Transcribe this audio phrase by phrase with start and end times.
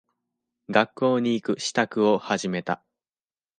[0.67, 2.83] 学校に行く支度を始めた。